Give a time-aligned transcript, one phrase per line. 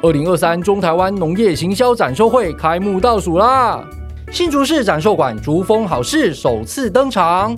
[0.00, 3.84] 二零二三中台湾农业行销展售会开幕倒数啦！
[4.30, 7.56] 新竹市展售馆竹风好事首次登场，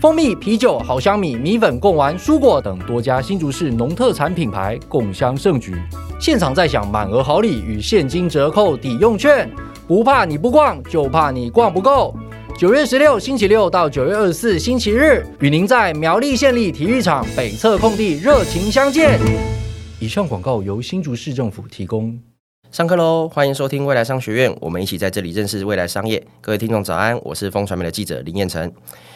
[0.00, 5.74] 蜂蜜、啤酒、好香米、米粉、贡丸、蔬果等多家新竹市农特产品牌共襄盛举，
[6.18, 9.50] 现场再享满额好礼与现金折扣抵用券，
[9.86, 12.14] 不怕你不逛，就怕你逛不够。
[12.56, 19.20] 九月十六星期六到九月二十四星期日，与您在苗栗县立体育场北侧空地热情相见。
[20.02, 22.18] 以上广告由新竹市政府提供。
[22.72, 23.28] 上课喽！
[23.28, 26.20] 欢迎收听未来商学院，我们一起在这里认识未来商业。
[26.40, 28.72] 各位听众早安，我是风传媒的记者林彦成。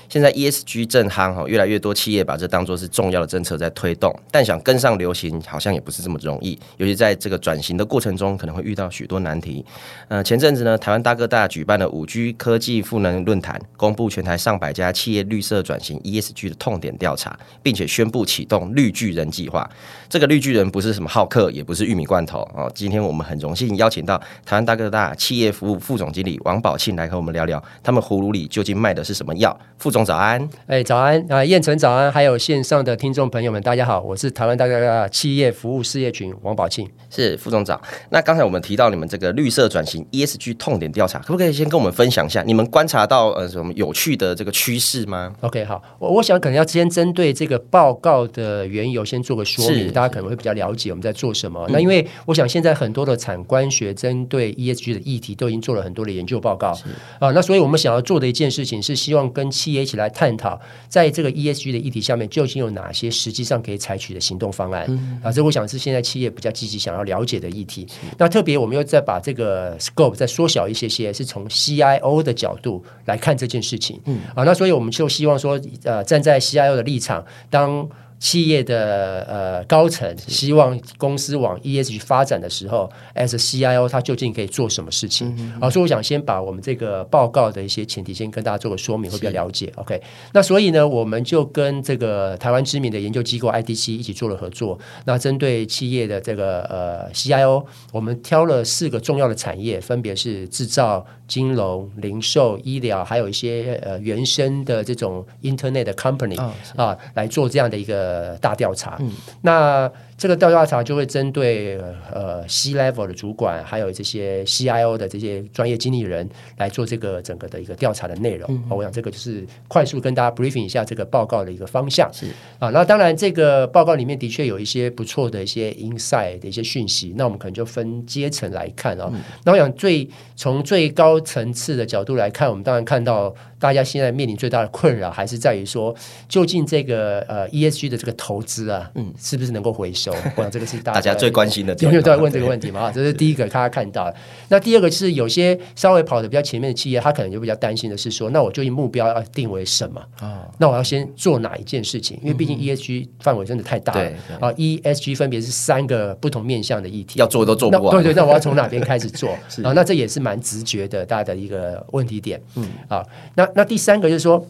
[0.08, 6.58] 现在 ESG 正夯哈，越来越多企业把这当作是重要的政策在推动，但想跟上流行，好像也不是这么容易。
[6.76, 9.64] 尤其在这个转型的过程中，可能会遇到许多难题。
[10.08, 19.68] 呃，前阵子呢，台湾大哥大举办了五 G 科技赋能论坛，公布全台上百家企业绿色转型 ESG 的痛点调查，并且宣布启动绿巨人计划。
[20.08, 22.70] 这个绿巨人不是什么浩克，也不是玉米罐头哦。
[22.74, 29.56] 今天我们很荣幸邀请到台湾大哥大企业服务副总经理王宝庆来和我们聊聊，他们葫芦里究竟卖的是什么药？
[29.78, 37.80] 副总早安，哎，早安啊，燕城早安，还有线上的听众朋友们，大家好，我是台湾大哥大企业服务事业群王宝庆，是副总长。
[38.10, 51.66] 那刚才我们提到你们这个绿色转型 ESG 痛点调查，可不可以先跟我们分享一下，你们观察到呃什么有趣的这个趋势吗？OK，好，我我想可能要先针对这个报告的缘由先做个说明，大家可能会比较了解我们在做什么。
[51.70, 56.76] 那因为我想现在很多的产官学针对 ESG 的议题都已经做了很多的研究报告。
[57.18, 64.84] 啊，那所以我们想要做的一件事情是希望跟企业一起来探讨，在这个 ESG 的议题下面究竟有哪些实际上可以采取的行动方案
[65.22, 65.30] 啊？
[65.30, 67.86] 这我想是现在企业比较积极想要了解的议题。
[68.18, 74.00] 那特别我们又再把这个 scope 再缩小一些些，是从 CIO 的角度来看这件事情。
[74.06, 77.88] 嗯啊，那所以我们就希望说，呃，站在 CIO 的立场，当
[78.18, 85.28] 企业的呃高层希望公司往 ESG 发展的时候，as a CIO，他究竟可以做什么事情？
[85.36, 89.70] 嗯嗯、啊，所以我想先把我们这个报告的一些前提先跟大家做个说明，会比较了解。
[89.76, 90.00] OK，
[90.32, 94.78] 那所以呢，我们就跟这个台湾知名的研究机构 IDC 一起做了合作。
[95.04, 108.05] 那针对企业的这个呃 CIO，我们挑了四个重要的产业，分别是制造、金融、零售、医疗，还有一些呃原生的这种 Internet 的 company、哦、啊，来做这样的一个。
[108.06, 109.10] 呃，大调查，嗯、
[109.42, 109.90] 那。
[110.18, 111.78] 这个调查就会针对
[112.10, 118.48] 呃 C level 的主管，还有这些 CIO 的这些专业经理人来做这个整个的一个调查的内容。
[118.50, 122.10] 嗯、我想这个就是快速跟大家 briefing 一下这个报告的一个方向。
[122.14, 122.26] 是
[122.58, 127.12] 啊，那当然这个报告里面的确有一些不错的一些 insight 的一些讯息。
[127.16, 129.10] 那我们可能就分阶层来看啊。
[129.12, 135.94] 嗯、那我想最从最高层次的角度来看，我们当然看到大家现在面临最大的困扰还是在于说，
[136.26, 140.05] 究竟这个呃 ESG 的这个投资啊，嗯，是不是能够回收？
[140.36, 142.80] 我想 这个是大家，最关心的，有没有都在问这个问题嘛？
[142.80, 144.14] 啊，这是第一个，大家看到的。
[144.48, 150.00] 那第二个是有些稍微跑得比较前面的企业，他可能就比较担心的是说，那我究竟目标要定为什么？
[150.20, 152.18] 啊，那我要先做哪一件事情？
[152.22, 154.10] 因为毕竟 ESG 范围真的太大了。
[154.40, 157.96] 啊，ESG 分别是三个不同面向的议题，要做都做不完。
[157.96, 159.30] 对对，那我要从哪边开始做？
[159.64, 162.40] 啊，那这也是蛮直觉的，大家的一个问题点。
[162.54, 163.04] 嗯，啊，
[163.34, 164.46] 那那第三个就是说，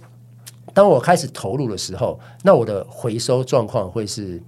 [0.75, 4.41] 当我开始投入的时候，那我的回收状况会是。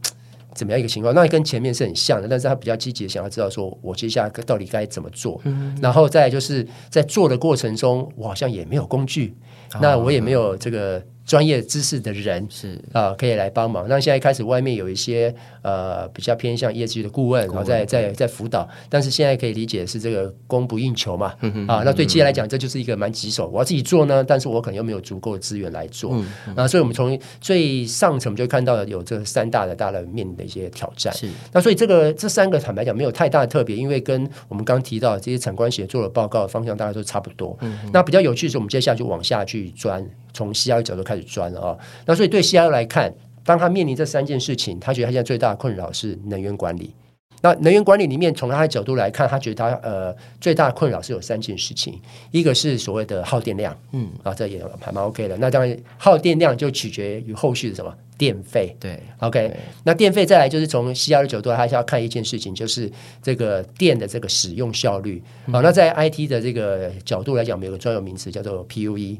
[0.59, 1.15] 怎么样一个情况？
[1.15, 5.41] 那跟前面是很像的，但是他比较积极的想要知道说，我接下来到底该怎么做。
[5.45, 9.37] 嗯、然后再就是在做的过程中，我好像也没有工具，
[9.75, 11.03] 哦、那我也没有这个。
[11.28, 13.87] 专业知识的人是啊、呃，可以来帮忙。
[13.87, 18.66] 那现在开始，外面有一些呃比较偏向 ESG 的顾问，然后在在在辅导。
[18.89, 21.34] 但是现在可以理解是这个供不应求嘛？
[21.43, 23.47] 嗯、啊，那对企业来讲，这就是一个蛮棘手。
[23.49, 26.19] 我要自己做呢，但是我可能又没有足够的资源来做。
[26.56, 31.12] 啊，所以我们从最上层就看到了有这三大的大的面临的一些挑战。
[31.12, 31.28] 是。
[31.53, 37.54] 那所以这个这三个坦白讲没有太大的特别，因为跟我们刚提到的这些产官协做的报告方向大概都差不多。
[37.60, 40.03] 嗯、那比较有趣的是，我们接下来就往下去钻。
[40.34, 43.12] 从 CIO 角度开始钻了啊，那所以对 CIO 来看，
[43.44, 46.94] 当他面临这三件事情，他觉得他现在最大的困扰是能源管理。
[47.41, 51.97] 那能源管理里面，从他的角度来看，他觉得他呃最大的困扰是有三件事情，
[52.32, 55.36] 一个是所谓的耗电量，嗯啊，这也还蛮 OK 的。
[55.36, 59.56] 那当然耗电量就取决于后续的什么电费，对，OK 对。
[59.84, 62.91] 那电费再来就是从 CIO 的角度，他是要看一件事情，就是
[63.22, 65.22] 这个电的这个使用效率。
[65.53, 69.18] 好、嗯，那在 IT 的这个角度来讲，我们有个专有名词叫做 PUE。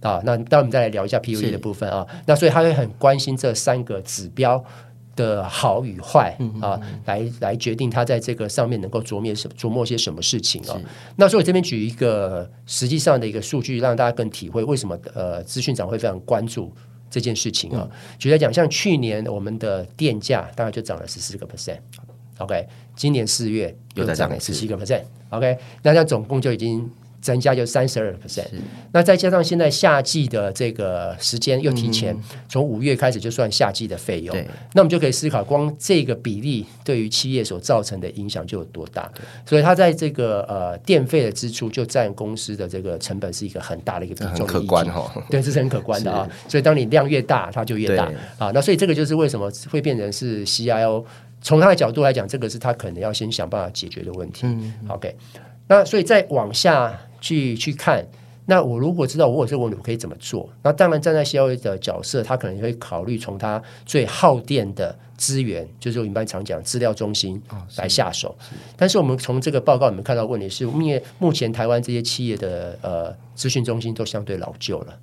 [0.00, 2.06] 啊，那待会我们再来聊一下 PUE 的部分啊。
[2.26, 4.64] 那所以他会很关心这三个指标
[5.16, 10.80] 的好与坏、啊，来来决定他在这个上面能够琢磨什琢磨些什么事情啊。
[11.16, 16.72] 那所以我这边举一个实际上的一个数据，让大家更体会为什么呃资讯长会非常关注
[17.10, 17.88] 这件事情啊。
[17.90, 17.90] 嗯、
[18.20, 21.78] 举例来讲，像去年我们的电价大概就涨了十四个 percent。
[22.38, 26.88] OK，今年四月又再涨十七个 percent，OK，那这样总共就已经。
[27.20, 28.46] 增加就三十二 percent，
[28.92, 32.16] 那再加上现在夏季的这个时间又提前，
[32.48, 34.34] 从五月开始就算夏季的费用，
[34.74, 39.10] 那我们就可以思考，光这个比例对于企业所造成的影响就有多大。
[39.44, 45.12] 所以它在这个呃电费的支出就占公司的这个成本是一个很大的一个比重，可观哈。
[45.28, 46.28] 对，这是很可观的啊。
[46.48, 48.50] 所以当你量越大，它就越大啊。
[48.52, 51.04] 那所以这个就是为什么会变成是 CIO
[51.40, 54.40] 从他的角度来讲，这个是他可能要先想办法解决的问题。
[54.44, 55.14] 嗯，OK，
[55.68, 56.98] 那所以再往下。
[57.20, 58.06] 去去看，
[58.46, 60.48] 那我如果知道我有这个问题，我可以怎么做？
[60.62, 67.42] 那当然站在 CIO 的角色，他可能会考虑从他最耗电的资源，就是我们一般常讲资料中心
[67.76, 68.28] 来下手。
[68.28, 74.96] 哦、是但是我们从这个报告里面看到问题是，因为目前台湾这些企业的呃资讯中心都相对老旧了，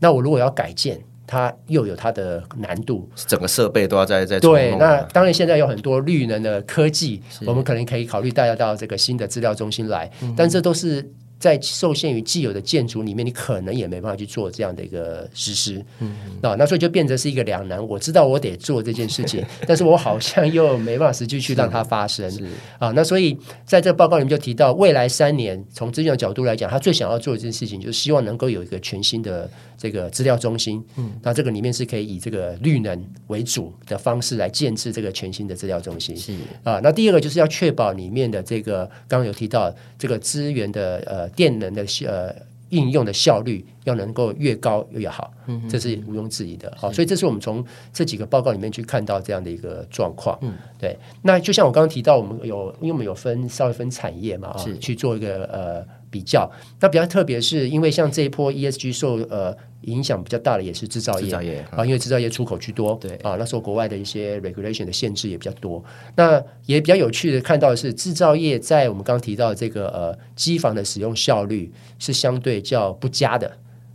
[0.00, 4.74] 那我如果要改建，它又有它的难度，整个设备都要在在对。
[4.76, 11.10] 那当然现在有很多绿能的科技，我们可能可以考虑带到这个新的资料中心来，嗯、但这都是。
[11.42, 16.14] 在受限于既有的建筑里面，你可能也没办法去做这样的一个实施，嗯。
[16.56, 17.84] 那所以就变成是一个两难。
[17.84, 22.30] 我知道我得做这件事情， 但是我好像又没办法实际去让它发生，
[22.78, 36.32] 啊，那所以在这个报告里面就提到，未来三年从资讯的角度来讲，他最想要做的这件事情，就是希望能够有一个全新的这个资料中心，嗯，那这个里面是可以以这个绿能为主的方式来建置这个全新的资料中心，是。
[36.62, 41.31] 啊，那第二个就是要确保里面的这个刚刚有提到这个资源的呃。
[41.34, 42.34] 电能的呃
[42.70, 45.32] 应用的效率要能够越高越好，
[45.68, 46.72] 这是毋庸置疑的。
[46.76, 50.38] 好，所以这是我们从这几个报告里面去看到这样的一个状况。
[50.42, 50.96] 嗯，对。
[51.22, 56.01] 那就像我刚刚提到，我们有因为我们有分稍微分产业嘛，是去做一个呃。
[56.12, 56.48] 比较，
[56.78, 65.82] 那比较特别是因为像这一波 ESG 受呃影响比较大的也是制造业，啊，因为制造业出口居多，对啊，那时候国外的一些 regulation 的限制也比较多。
[66.14, 73.50] 那也比较有趣的看到的是，制造业在我们刚刚提到的这个呃机房的使用效率是相对较不佳的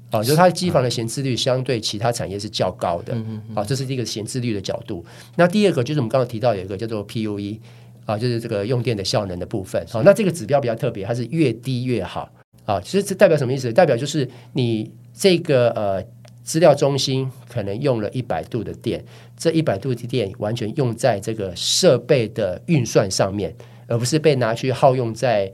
[0.09, 3.15] 啊，就是它机房的闲置率相对其他产业是较高的，
[3.53, 5.05] 啊，这是一个闲置率的角度。
[5.35, 7.59] 那第二个就是我们刚刚提到有一个叫做 PUE。
[8.07, 9.85] 啊，就是这个用电的效能的部分。
[9.87, 12.27] 好，那这个指标比较特别，它是越低越好。
[12.65, 13.71] 啊，其实这代表什么意思？
[13.71, 16.03] 代表就是你这个呃
[16.43, 19.03] 资料中心可能用了一百度的电，
[19.37, 23.53] 这一百度的电完全用在这个设备的运算上面，
[23.87, 25.51] 而不是被拿去耗用在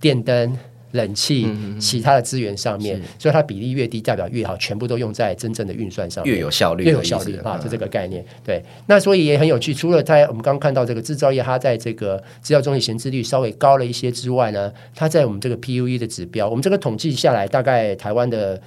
[0.00, 0.58] 电灯。
[0.92, 1.46] 冷气、
[1.78, 8.24] 其他的资源上面，嗯、所以它比例越低，代表越好，全部都用在真正的运算上面，越有效率，越有效率啊，就这个概念。
[8.44, 9.74] 对，那所以也很有趣。
[9.74, 18.60] 除了在我们刚刚看到这个制造业，它在这个制造中的闲置率稍微高了一些之外呢，它在我们这个 PUE 的指标，我们这个统计下来，大概台湾的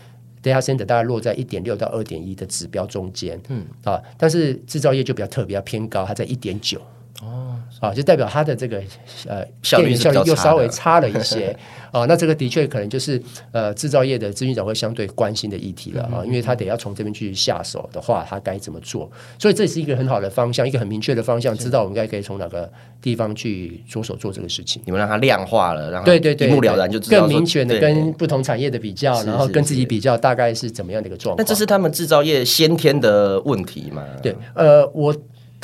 [0.43, 3.39] data center 大概落在一点六到二点一的指标中间。
[3.49, 6.81] 嗯啊，但是制造业就比较特别，要偏高，它在一点九。
[7.21, 8.81] 哦，啊，就代表它的这个
[9.25, 11.57] 呃效率效率又稍微差了一些
[11.91, 12.03] 啊。
[12.09, 13.21] 那这个的确可能就是
[13.53, 19.09] 呃制造业的资讯长会相对关心的议题了啊，因为他得要从这边去下手的话，他该怎么做？
[19.39, 22.69] 所以这是一个很好的方向，一个很明确的方向，知道我们该可以从哪个
[23.01, 24.81] 地方去着手做这个事情。
[24.85, 31.37] 你们让它量化了，然后对对对，一目了然就知道更明确的跟不同产业的比较，然后跟自己比较，大概是怎么样的一个状况？
[31.37, 34.03] 那这是他们制造业先天的问题吗？
[34.21, 35.15] 对，呃，我。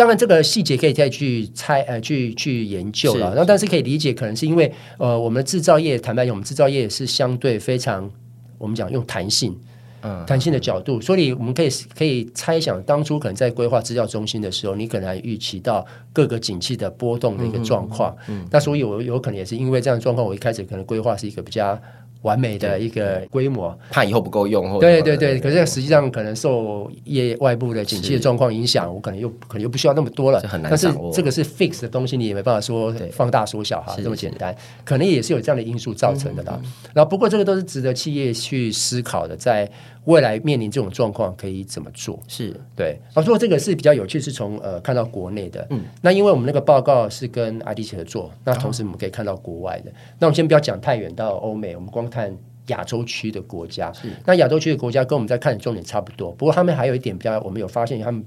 [0.02, 3.28] 当然，这个细节可以再去猜呃，去去研究了。
[3.30, 8.10] 然后，但是可以理解，可能是因为呃，我们的制造业坦白讲，我们制造业是相对非常
[8.58, 9.56] 我们讲用弹性，
[10.02, 18.12] 嗯，弹性的角度，所以我们可以可以猜想，当初可能在规划资料中心的时候，你可能还预期到各个景气的波动的一个状况。
[18.28, 21.80] 嗯，嗯，嗯，那所以我有可能也是因为这样的状况，我一开始可能规划是一个比较。
[22.22, 24.80] 完美的一个规模，怕以后不够用。
[24.80, 30.42] 对对对，可是实际上可能受业外部的景气的状况影响，我可能又可能又不需要那么多了。
[30.64, 36.60] 但是这个是 fix 的东西，你也没办法说放大缩小哈，这么简单，可能也是有这样的因素造成的啦。
[36.94, 39.70] 然后不过这个都是值得企业去思考的，在。
[40.06, 42.20] 未来面临这种状况可以怎么做？
[42.28, 43.00] 是对。
[43.14, 45.66] 啊，不过这个是比较有趣，是从呃看到国内的。
[45.70, 49.92] 嗯，那因为我们那个报告是跟 IDC 合作，那同时我们可以看到国外的。
[49.92, 52.36] 哦、那我们先不要讲太远到欧美，我们光看
[52.68, 53.94] 亚洲区的国家。
[53.94, 58.26] 是那亚洲区的国家跟我们在看的重点差不多，不过他们还有一点比较，我们有发现他们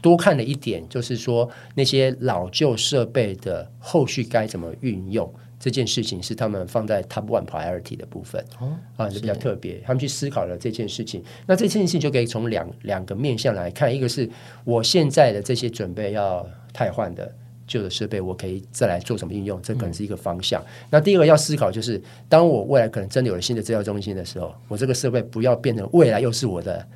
[0.00, 5.30] 多看了一点，就是说那些老旧设备的后续该怎么运用。
[5.60, 9.78] 这件事情是他们放在 top one priority 的部分，哦、啊，就比较特别。
[9.84, 14.26] 他们去思考了这件事情，那这件事情就可以从两两个面向来看，一个是
[14.64, 17.30] 我现在的这些准备要汰换的
[17.66, 20.62] 旧的设备，我可以再来做什么应用，这可能是一个方向。
[20.62, 26.88] 嗯、那第二个要思考就是，当我未来可能真的有了新的资料中心的时候，我这个设备不要变成未来又是我的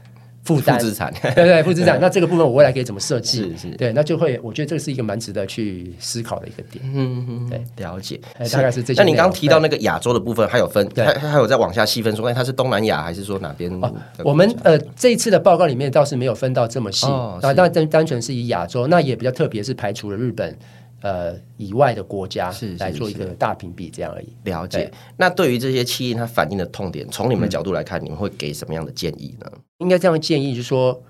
[0.44, 1.98] 负资产，对对，负资产。
[2.02, 3.38] 那这个部分我未来可以怎么设计？
[3.56, 6.84] 是是，对，那就会，我觉得这是一个蛮值得去思考的一个点。
[6.84, 8.20] 嗯嗯，对，了解，
[8.52, 9.00] 大概是这些。
[9.00, 13.72] 那你刚刚提到那个亚洲的部分，还有分，对，还还有再往下细分说，哎，它是东南亚还是说哪边？
[13.82, 20.56] 哦，我们呃这一次的报告里面倒是没有分到这么细，啊，当然单单纯是以亚洲，那也比较特别，是排除了日本。
[21.00, 24.28] 呃，以外的国家是来做一个大评比，这样而已。
[24.44, 24.90] 了解。
[25.18, 29.46] 那对于这些企业，它反映的痛点，从你们的角度来看，嗯，你们会给什么样的建议呢？
[29.84, 31.00] 应该这样建议，就是说，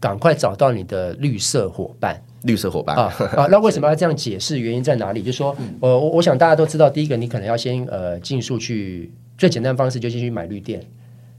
[0.00, 2.20] 赶快找到你的绿色伙伴。
[2.42, 3.04] 绿色伙伴啊
[3.36, 3.46] 啊！
[3.50, 4.58] 那为什么要这样解释？
[4.58, 5.22] 原因在哪里？
[5.22, 10.84] 就是说，呃，我我想大家都知道，第一个，你可能要先呃，尽速去最简单的方式，就先去买绿电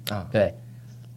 [0.10, 0.51] 啊，对。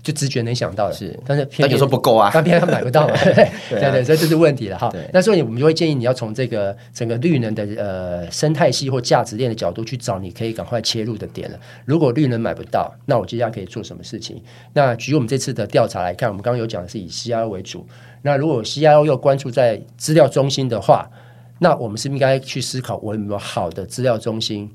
[0.09, 3.15] 就直觉能想到的，是，但是偏偏说不够啊， 但偏偏买不到嘛，
[3.69, 4.91] 对对，所以这是问题了哈。
[5.13, 11.61] 那所以我们就会建议你要从这个整个绿能的呃生态系或价值链的角度去找，你可以赶快切入的点了。
[11.85, 14.43] 如果绿能买不到，那我接下来可以做什么事情？
[14.73, 17.87] 那举我们这次的调查来看，我们刚刚有讲的是以 CIO 为主。
[18.23, 21.11] 那如果 CIO 又关注在资料中心的话，
[21.59, 24.71] 那我们是不是应该去思考，我有没有好的资料中心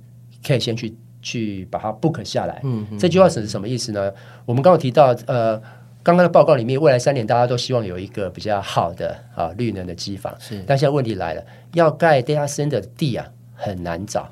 [0.45, 0.95] 可以先去。
[1.23, 2.61] 去把它 book 下来。
[2.63, 4.11] 嗯，这句话是什么意思呢？
[4.45, 5.57] 我们刚刚提到，呃，
[6.03, 10.31] 刚刚的报告里面，未来三年大家都希望有一个比较好的啊绿能的机房。
[10.39, 13.25] 是，但现在问题来了，要盖 data center 的地啊，
[13.55, 14.31] 很难找。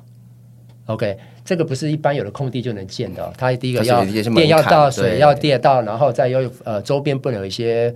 [0.86, 3.32] OK，这个不是一般有的空地就能建的。
[3.36, 7.92] 它第一个要电要到，水要电到，然后再有呃周边不能有一些。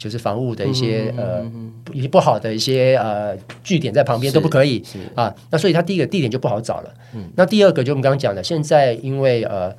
[0.00, 4.82] 就是房屋的一些、嗯、呃一些不好的一些呃据点在旁边都不可以
[5.14, 6.94] 啊，那所以它第一个地点就不好找了。
[7.14, 9.76] 嗯、那第二个就我们刚刚讲的，现在因为呃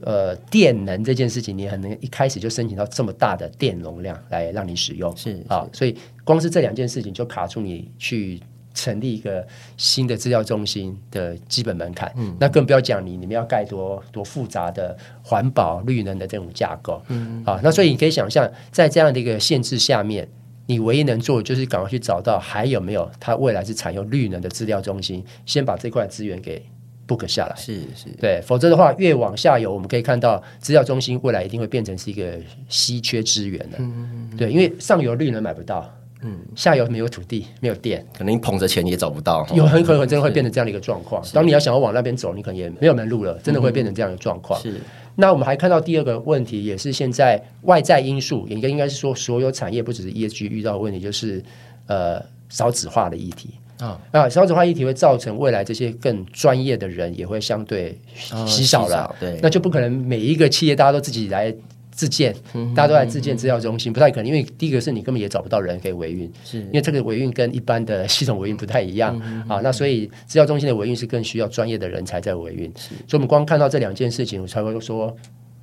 [0.00, 8.40] 呃电能这件事情，你很能一开始就申请到这么大的电容量来让你使用，是啊，所以光是这两件事情就卡住你去。
[8.78, 9.44] 成立一个
[9.76, 20.28] 新的资料中心的基本门槛，嗯，那更不要讲你你们要盖多多复杂的环保绿能的这种架构，嗯，啊，那所以你可以想象，在这样的一个限制下面，
[20.66, 26.64] 你唯一能做的就是赶快去找到还有没有它未来是采用绿能的资料中心，先把这块资源给
[27.08, 35.92] book 下来，是是，对，否则的话越往下游，我们可以看到资料中心未来一定会变成是一个稀缺资源的，嗯，对，因为上游绿能买不到。
[36.22, 41.22] 嗯，下游没有土地，没有电，可能你捧着钱也找不到，有很可能真的会变成这样的一个状况。
[41.32, 44.60] 当你要想要往那边走，你可能也没有门路了，真的会变成这样的状况。
[44.60, 44.80] 是。
[45.14, 51.42] 那我们还看到第二个问题，也是现在外在因素，应该应该是说所有产业不只是 ESG 遇到的问题，就是
[51.86, 57.96] 呃少子化的议题啊啊，少子化议题会造成未来这些更专业的人也会相对
[58.46, 61.54] 稀少了，对，那就不可能每一个企业大家都自己来。
[61.98, 62.32] 自建，
[62.76, 69.58] 大家都来自建资料中心，不太可能，因为第一个是你根本也找不到人可以维运，是因为这个维运跟一般的系统维运不太一样啊。
[69.64, 75.12] 那所以资料中心的维运是更需要专业的人才在维运，所以我们光看到这两件事情，我才会说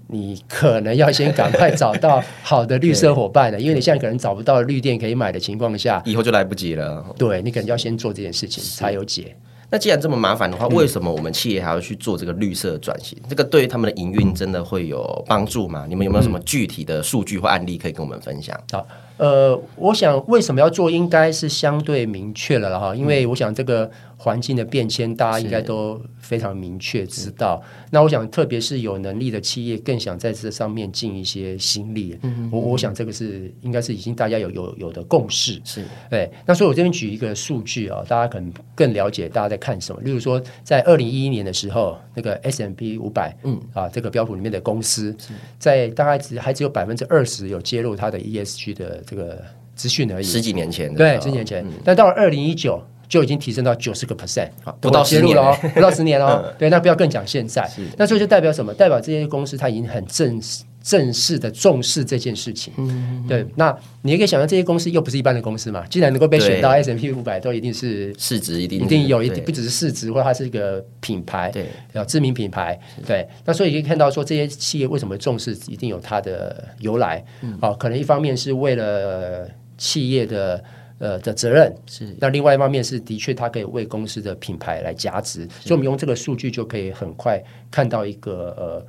[0.08, 7.15] 你可能要先赶快找到好的绿色伙伴了，因为你现在可能找不到绿电可以买的情况下，以后就来不及了。
[7.18, 9.34] 对，你可能要先做这件事情才有解。
[9.70, 13.18] 那既然这么麻烦的话，为什么我们企业还要去做这个绿色转型？
[13.24, 15.86] 嗯、这个对于他们的营运真的会有帮助吗？
[15.90, 18.58] 你们有没有什么具体的数据或案例可以跟我们分享？
[18.72, 18.86] 好，
[19.18, 23.90] 呃，我想为什么要做，应该是相对明确了哈，因为我想这个。
[24.18, 27.62] 环境的变迁，大家应该都非常明确知道。
[27.92, 32.18] 那我想，特别是有能力的企业，更想在这上面尽一些心力。
[32.24, 35.62] 嗯，我我想这个是应该是已经大家有有有的共识。
[35.66, 36.32] 是，对。
[36.46, 40.02] 那所以我这边举一个数据啊，大家可能更了解大家在看什么。
[40.02, 45.16] 例如说，在二零一一年的时候，那个 S M P 五百，嗯啊，这个标普里面的公司，
[45.60, 49.42] 在大概只还只有百分之二十有揭露它的 ESG 的这个
[49.76, 50.24] 资讯而已。
[50.24, 51.66] 十几年前，对，十几年前。
[51.84, 52.82] 但到了二零一九。
[53.08, 54.50] 就已经提升到九十个 percent，
[54.82, 56.44] 不到十年了哦，不到十年哦。
[56.58, 57.70] 对，那不要更讲现在。
[57.98, 58.74] 那这就代表什么？
[58.74, 62.72] 代表这些公司它已经很正式、正式的重视这件事情。
[62.77, 63.44] 嗯，对。
[63.56, 72.80] 那你也可以想象，这些公司又不是一般的公司嘛，既然能够被选到 S M P 五百，都一定是市值一定一定有一定，不只是市值，或者它是一个品牌，对，要知名品牌。
[73.08, 73.27] 对。
[73.44, 77.25] 那所以可以看到，说这些企业为什么重视，一定有它的由来。
[77.42, 77.58] 嗯。
[77.63, 79.50] 哦，可能一方面是为了
[79.80, 80.63] 企业的。
[80.98, 87.38] 呃的责任是，那另外一方面是的确，它可以为公司的品牌来加值，所以我们用这个数据就可以很快
[87.70, 88.86] 看到一个呃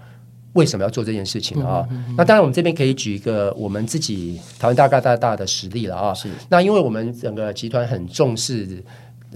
[0.57, 2.15] 为什么要做这件事情啊、哦嗯嗯嗯。
[2.19, 6.13] 那当然，我们这边可以举一个我们自己台湾大概大大的实例了啊。
[6.13, 8.83] 是，那因为我们整个集团很重视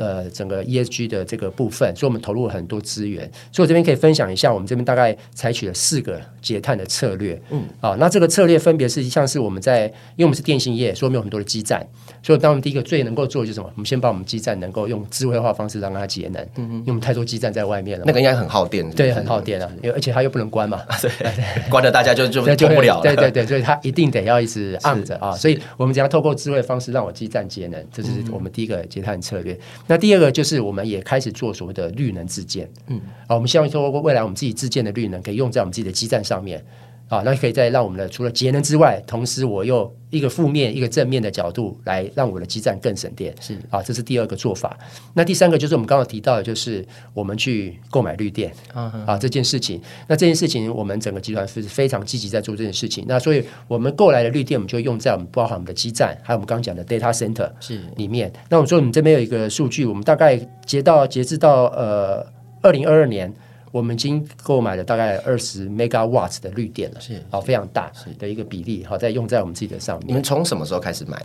[0.00, 3.30] 呃整个 ESG 的这个部分，所以我们投入了很多资源。
[3.52, 7.40] 所以我这边可以分享一下，我们这边大概采取了四个节碳的策略。
[7.50, 9.84] 嗯，啊，那这个策略分别是像是我们在，
[10.16, 11.86] 因为我们是电信业，所以我们有很多的基站，
[12.22, 13.70] 所以当我们第一个最能够做的就是什么？
[13.74, 16.42] 我们先把我们基站能够用智慧化方式让它节能。
[16.56, 18.88] 嗯，因为我们太多基站在外面了，那个应该很耗电。
[18.90, 20.80] 对，很耗电啊，因为而且它又不能关嘛。
[21.00, 21.10] 对，
[21.68, 23.02] 关了大家就就 就不了了。
[23.02, 25.32] 对对对，所以它一定得要一直按着啊。
[25.32, 29.58] 所以我们只要透过智慧方式让我基站节能，这是我们第一个节碳策略。
[29.90, 32.70] 那第二个就是我们也开始做所谓的绿能自建。
[32.86, 36.64] 嗯，啊，我们希望说未来我们自己自建的绿能可以用在我们自己的基站上面。
[37.10, 43.34] 啊，那可以再让我们的除了节能之外，同时我又一个负面一个正面的角度来让我的基站更省电。
[43.40, 44.78] 是啊，这是第二个做法。
[45.12, 49.82] 那第三个就是我们刚刚提到的，就是我们去购买绿电啊啊这件事情。
[50.06, 53.04] 那这件事情我们整个集团是非常积极在做这件事情。
[53.08, 58.32] 那所以我们购来的绿电，我们就用在我们包含我们的基站，还有我们刚刚讲的 data center 是里面。
[58.48, 62.24] 那我们说我们这边有一个数据，我们大概截到截至到呃
[62.62, 63.34] 二零二二年。
[63.72, 70.08] 我们已经购买了大概二十 megawatts 的绿电了，是好非常大的一个比例，好在用在我们自己的上面。
[70.08, 71.18] 你们从什么时候开始买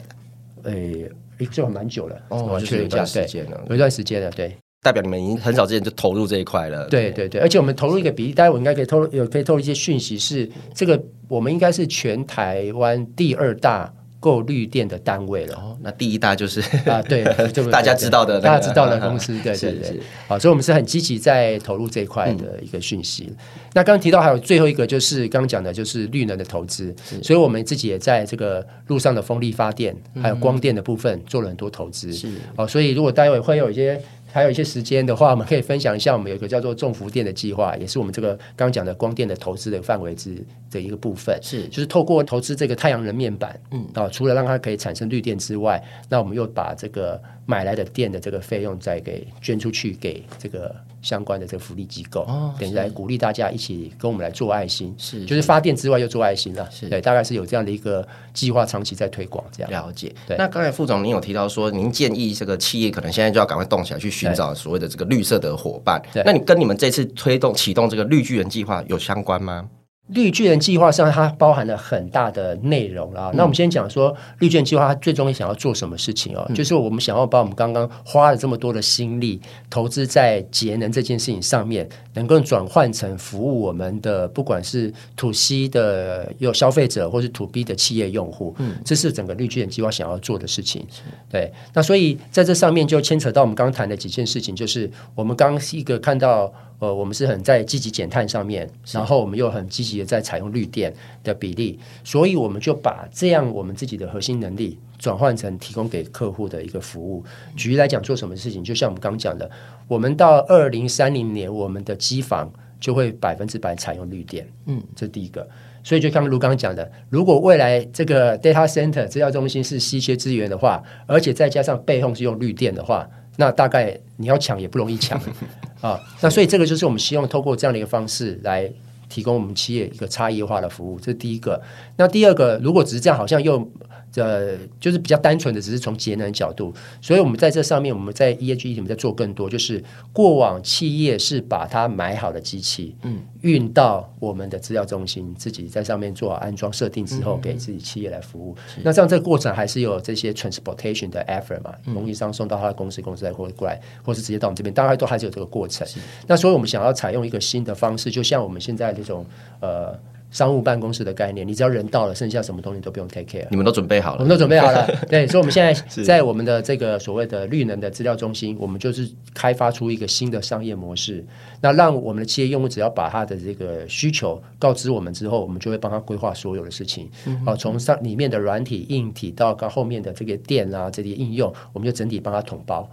[0.64, 0.72] 的？
[0.72, 1.10] 诶，
[1.52, 6.88] 就蛮久了，哦，确认一段时间了，有一段时间了，对，代表你们已经很早之前就投入这一块了。
[6.90, 13.94] 对对对，而且我们投入一个比例，待会我应该可以透露，有可以透露一些讯息，是这个我们应该是全台湾第二大。
[14.26, 17.24] 购绿电的单位了，哦，那第一大就是啊，对，
[17.72, 23.28] 大家知道的，大家知道的公司， 对对对，好，所以我们是很积极在投入这一块的一个讯息。
[23.30, 23.36] 嗯、
[23.76, 26.92] 那刚刚提到还有最后一个，就是刚刚讲的，就是绿能的投资，
[27.22, 34.02] 所以我们自己也在这个路上的风力发电，还有光电的部分做了很多投资，是，哦，所以如果待会会有一些。
[34.36, 40.36] 还有一些时间的话，我们可以分享一下，我们有一个叫做“重福电”的计划，也是我们这个刚刚讲的光电的投资的范围之
[40.70, 41.40] 的一个部分。
[41.42, 50.76] 是，就是透过投资这个太阳能面板，嗯，啊，除了让它可以产生绿电之外，那我们又把这个买来的电的这个费用再给捐出去给这个。
[51.02, 59.70] 相关的这个福利机构，哦、等于来鼓励大家一起跟我们来做爱心，是，就是发电之外又做爱心了，是对，大概是有这样的一个计划，长期在推广这样。
[59.70, 60.12] 了解。
[60.28, 66.02] 对，那刚才副总您有提到说，您建议这个企业可能现在就要赶快动起来，去寻找所谓的这个绿色的伙伴。
[66.12, 69.70] 对，那你跟你们这次推动启动这个绿巨人计划有相关吗？
[70.08, 73.32] 绿巨人计划上，它包含了很大的内容啦。
[73.34, 76.46] 嗯、那我们先讲说，绿巨人计划它最终想要做什么事情哦？
[76.48, 88.54] 嗯、就是我们想要把我们刚刚花了这么多的心力，投资在节能这件事情上面，能够转换成服务我们的，不管是 to C 的有消费者，或是 to B 的企业用户。
[88.60, 90.86] 嗯，这是整个绿巨人计划想要做的事情。
[91.32, 96.54] 对，那所以在这上面就牵扯到我们刚刚谈的几件事情，就是我们刚一个看到。
[96.80, 107.24] 呃，我们是很在积极减碳上面，然后我们又很积极的在采用绿电的比例，所以我们就把这样我们自己的核心能力转换成提供给客户的一个服务。
[107.56, 108.64] 举例来讲，做什么事情？
[108.64, 109.50] 就像我们刚讲的，
[109.88, 114.48] 我们到二零三零年，我们的机房就会百分之百采用绿电。
[114.66, 115.48] 嗯，这第一个。
[115.82, 123.08] 所以就像如刚刚讲的，如果未来这个 data center 资料中心是稀缺资源的话，而且再加上背后是用绿电的话，
[123.38, 125.20] 那大概你要抢也不容易抢。
[125.82, 128.72] 啊，那所以这个就是我们希望透过这样的一个方式来
[129.10, 131.62] 提供我们企业一个差异化的服务，这是第一个。
[131.98, 133.70] 那第二个，如果只是这样，好像又。
[134.16, 148.56] 呃，就是比较单纯的，只是从节能角度，所以我们在这上面，我们在 EHG 里面在做更多，就是过往企业是把它买好的机器，嗯，运到我们的资料中心，自己在上面做好安装设定之后，给自己企业来服务。
[148.78, 155.86] 嗯、那这样这个过程还是有这些 transportation 的 effort 嘛，供应商送到他的公司，公司再过过来，或是直接到我们这边，大概都还是有这个过程。
[156.28, 159.26] 那所以我们想要采用一个新的方式，就像我们现在这种
[159.60, 159.94] 呃。
[160.36, 163.48] 商务办公室的概念，你只要人到了，剩下什么东西都不用 take care。
[163.50, 164.86] 你们都准备好了，我们都准备好了。
[165.08, 171.24] 对，所以我们现在在我们的这个所谓的绿能的资料中心，我们就是开发出一个新的商业模式。
[171.62, 177.10] 那让我们的企业用户只要把他的这个需求告知我们之后，我们就会帮他规划所有的事情。
[177.46, 182.90] 好，从上里面的软体、硬体到后面的这个电啊这些应用，我们就整体帮他统包。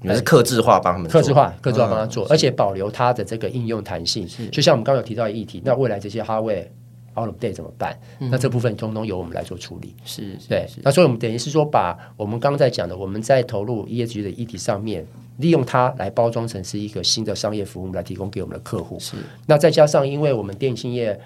[0.00, 4.26] 你们是克制化帮他们克，制化、克制化帮他做，而且保留它的这个应用弹性。
[4.50, 6.64] 就像我们刚刚有提到的议题，那未来这些 hardware
[7.16, 7.98] out of date 怎么办？
[8.18, 9.94] 那这部分通通由我们来做处理。
[10.04, 10.66] 是，对。
[10.82, 18.98] 那所以我们等于是说，把我们刚刚在讲的，我们在投入 ESG 的议题上面，利用它来包装成是一个新的商业服务，来提供给我们的客户。
[18.98, 19.16] 是。
[19.46, 21.20] 那再加上，因为我们电信业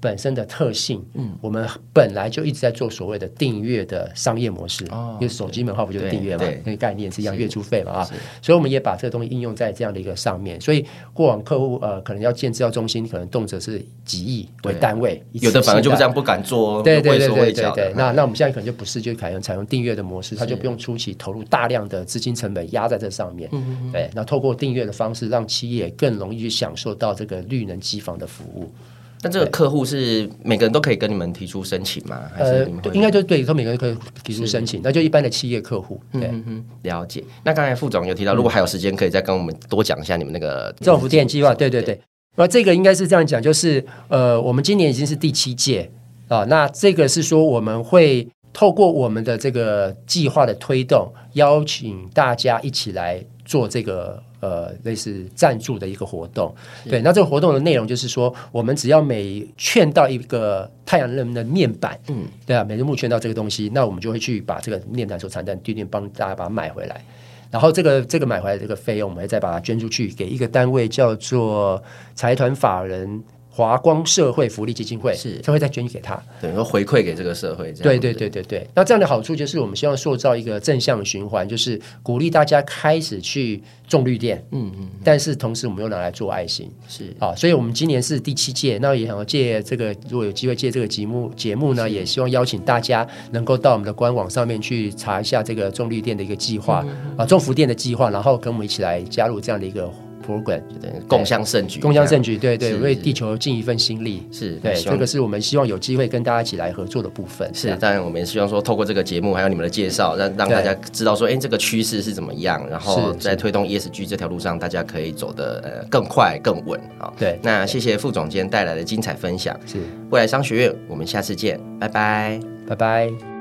[0.00, 8.10] 本身的特性，嗯，我们本来就一直在做所谓的订阅的商业模式，哦，因为手机门号不就是订阅嘛，那个概念是一样，月租费嘛啊，
[8.40, 10.58] 所以我们也把这个东西应用在这样的一个上面。
[10.60, 17.92] 所以过往客户呃可能要建制造中心，可能动辄是几亿为单位，有的反而就不这样不敢做，对对对对对对。
[17.94, 28.72] 那那我们现在可能就不是，就采用采用订阅的模式，它就不用初期投入大量的资金成本压在这上面，嗯嗯对，那透过订阅的方式，让企业更容易去享受到这个绿能机房的服务。
[29.22, 32.22] 那这个客户是每个人都可以跟你们提出申请吗？
[32.34, 36.00] 还是呃，应该就对，说每个人可以提出申请，那就一般的企业客户。
[36.12, 37.22] 对，嗯哼，了解。
[37.44, 41.52] 那刚才副总有提到，如果还有时间，可以再跟我们多讲一下你们那个政府电计划。
[41.52, 42.00] 对对对，
[42.36, 45.90] 那这个应该是这样讲，就是呃，我们今年已经是第七届
[46.28, 54.22] 啊，那这个是说我们会透过我们的这个计划的推动，邀请大家一起来做这个。
[54.40, 56.54] 呃，类似赞助的一个活动，
[56.88, 67.04] 对，那这个活动的内容就是说，我们只要每劝到一个太阳能的面板，嗯，对啊，每日募劝到这个东西，那我们就会去把这个面板所产生的电电帮大家把它买回来，
[67.50, 71.82] 然后这个这个买回来的这个费用，我们会再把它捐出去给一个单位，叫做
[72.14, 73.22] 财团法人。
[73.60, 77.70] 华光社会福利基金会是，他会再捐给他，等于说回馈给这个社会。
[77.72, 78.66] 对对对对对。
[78.74, 84.42] 那这样的好处就是，我们希望塑造一个正向循环，就是鼓励大家开始去种绿电。
[84.52, 84.88] 嗯嗯。
[85.04, 86.70] 但是同时，我们又拿来做爱心。
[86.88, 96.82] 是啊，所以我们今年是第七届，那也想要借这个，如果有机会借这个节目节目呢，也希望邀请大家能够到我们的官网上面去查一下这个种绿电的一个计划
[97.18, 99.92] 啊，种福电的计划，然后跟我们一起来加入这样的一个。
[100.30, 100.62] Program
[101.08, 107.50] 共襄盛举，共襄盛举，对对，为地球尽一份心力，是对，这个是我们希望有机会跟大家一起来合作的部分。
[107.52, 116.80] 是，当然我们也希望说，透过这个节目，还有你们的介绍，让让大家知道说，哎，这个趋势是怎么样，然后在推动 ESG 这条路上，大家可以走得呃更快更稳。
[116.98, 119.58] 好，对，那谢谢副总监带来的精彩分享。
[119.66, 119.78] 是，
[120.10, 123.39] 未来商学院，我们下次见，拜拜，拜拜。